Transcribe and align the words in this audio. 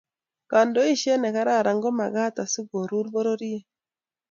kandoishet 0.51 1.19
ne 1.19 1.29
Karan 1.35 1.77
ko 1.83 1.89
magat 1.99 2.33
Asi 2.43 2.61
kurur 2.69 3.05
pororiet 3.13 3.65